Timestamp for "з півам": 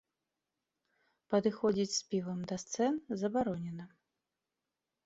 1.97-2.39